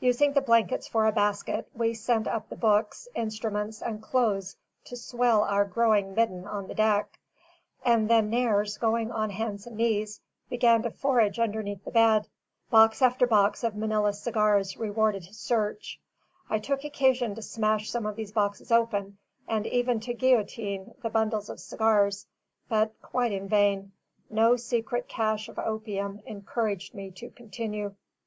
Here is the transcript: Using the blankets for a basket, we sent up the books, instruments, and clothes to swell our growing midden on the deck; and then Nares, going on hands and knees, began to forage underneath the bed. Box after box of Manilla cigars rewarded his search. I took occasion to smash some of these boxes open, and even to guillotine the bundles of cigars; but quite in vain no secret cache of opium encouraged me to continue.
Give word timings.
Using 0.00 0.32
the 0.32 0.40
blankets 0.40 0.88
for 0.88 1.04
a 1.06 1.12
basket, 1.12 1.68
we 1.74 1.92
sent 1.92 2.26
up 2.26 2.48
the 2.48 2.56
books, 2.56 3.08
instruments, 3.14 3.82
and 3.82 4.02
clothes 4.02 4.56
to 4.86 4.96
swell 4.96 5.42
our 5.42 5.66
growing 5.66 6.14
midden 6.14 6.46
on 6.46 6.66
the 6.66 6.74
deck; 6.74 7.18
and 7.84 8.08
then 8.08 8.30
Nares, 8.30 8.78
going 8.78 9.12
on 9.12 9.28
hands 9.28 9.66
and 9.66 9.76
knees, 9.76 10.22
began 10.48 10.82
to 10.84 10.90
forage 10.90 11.38
underneath 11.38 11.84
the 11.84 11.90
bed. 11.90 12.26
Box 12.70 13.02
after 13.02 13.26
box 13.26 13.62
of 13.62 13.74
Manilla 13.76 14.14
cigars 14.14 14.78
rewarded 14.78 15.26
his 15.26 15.38
search. 15.38 16.00
I 16.48 16.58
took 16.58 16.82
occasion 16.82 17.34
to 17.34 17.42
smash 17.42 17.90
some 17.90 18.06
of 18.06 18.16
these 18.16 18.32
boxes 18.32 18.72
open, 18.72 19.18
and 19.46 19.66
even 19.66 20.00
to 20.00 20.14
guillotine 20.14 20.94
the 21.02 21.10
bundles 21.10 21.50
of 21.50 21.60
cigars; 21.60 22.26
but 22.66 22.92
quite 23.02 23.32
in 23.32 23.46
vain 23.46 23.92
no 24.30 24.56
secret 24.56 25.06
cache 25.06 25.50
of 25.50 25.58
opium 25.58 26.22
encouraged 26.24 26.94
me 26.94 27.10
to 27.16 27.28
continue. 27.28 27.94